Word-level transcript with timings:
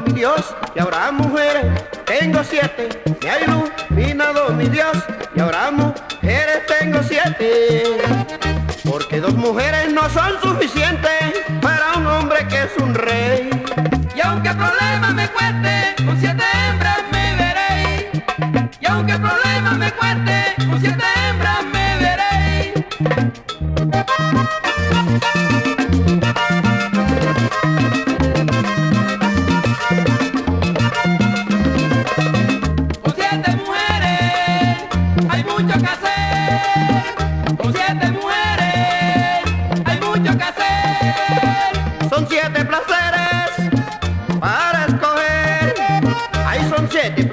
mi 0.00 0.12
Dios 0.12 0.54
y 0.74 0.80
ahora 0.80 1.10
mujeres 1.12 1.66
tengo 2.04 2.42
siete, 2.44 2.88
me 3.22 3.30
ha 3.30 3.40
iluminado 3.40 4.52
mi 4.54 4.68
Dios 4.68 4.96
y 5.34 5.40
ahora 5.40 5.70
mujeres 5.70 6.66
tengo 6.66 7.02
siete. 7.02 7.84
Porque 8.88 9.20
dos 9.20 9.34
mujeres 9.34 9.92
no 9.92 10.08
son 10.10 10.40
suficientes 10.42 11.42
para 11.60 11.94
un 11.96 12.06
hombre 12.06 12.46
que 12.48 12.64
es 12.64 12.70
un 12.78 12.94
rey. 12.94 13.50
Y 14.14 14.20
aunque 14.20 14.50
problemas 14.50 15.14
me 15.14 15.28
cueste, 15.28 16.04
con 16.04 16.20
siete 16.20 16.44
hembras 16.68 17.00
me 17.10 17.36
veré. 17.36 18.10
Y 18.80 18.86
aunque 18.86 19.18
problemas 19.18 19.76
me 19.76 19.92
cueste, 19.92 20.54
con 20.68 20.80
siete 20.80 21.04
hembras 21.28 21.64
me 21.64 21.96
veré. 21.98 22.86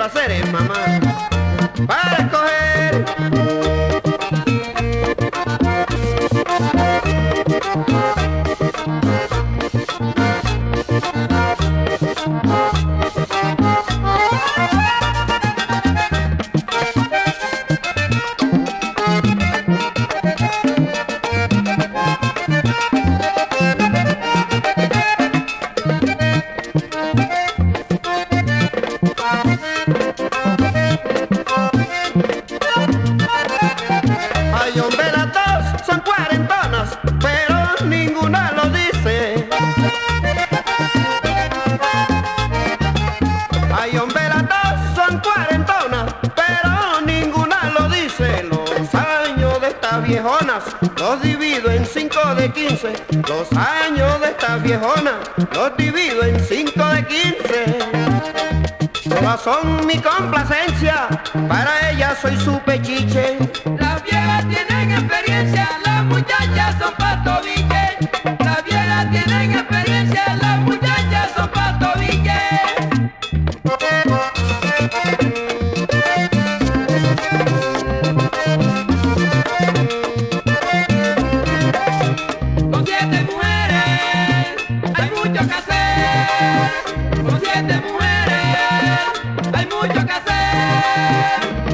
Placeres, 0.10 0.52
mamá, 0.52 1.00
para 1.88 2.18
escoger. 2.18 3.43
Estas 49.94 50.08
viejonas 50.08 50.64
los 50.98 51.22
divido 51.22 51.70
en 51.70 51.86
cinco 51.86 52.20
de 52.36 52.52
quince. 52.52 52.94
Los 53.28 53.48
años 53.54 54.20
de 54.22 54.28
estas 54.28 54.64
viejonas 54.64 55.14
los 55.54 55.78
divido 55.78 56.24
en 56.24 56.40
cinco 56.40 56.84
de 56.88 57.06
quince. 57.06 57.78
Todas 59.08 59.42
son 59.42 59.86
mi 59.86 60.00
complacencia, 60.00 61.08
para 61.48 61.92
ellas 61.92 62.18
soy 62.20 62.36
su 62.38 62.60
pechiche. 62.62 63.38
Las 63.78 64.04
viejas 64.04 64.48
tienen 64.48 64.73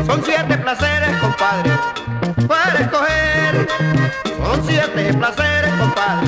Son 0.06 0.24
siete 0.24 0.58
placeres, 0.58 1.18
compadre, 1.18 1.72
para 2.48 2.80
escoger. 2.80 3.68
Son 4.38 4.68
siete 4.68 5.14
placeres, 5.14 5.74
compadre, 5.74 6.28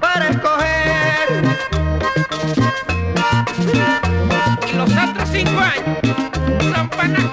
para 0.00 0.28
escoger. 0.28 0.72
Y 4.68 4.76
los 4.76 4.90
otros 4.90 5.28
cinco 5.32 5.60
años 5.60 5.98
son 6.74 6.88
para 6.88 7.32